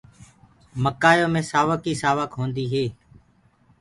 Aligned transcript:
مڪآيو 0.83 1.27
مي 1.33 1.41
سآوڪ 1.51 1.81
ئي 1.89 1.93
هوندي 2.37 2.65
هي 2.73 2.85